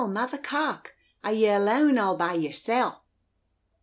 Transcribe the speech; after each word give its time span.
Mother 0.07 0.39
Carke, 0.39 0.95
are 1.23 1.31
ye 1.31 1.45
alane 1.45 1.99
all 2.01 2.17
by 2.17 2.33
yersel'?" 2.33 3.03